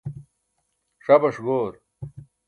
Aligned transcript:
ṣabaṣ 1.05 1.37
goor 1.45 1.73